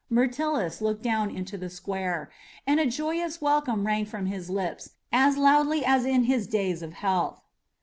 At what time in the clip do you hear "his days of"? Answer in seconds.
6.23-6.93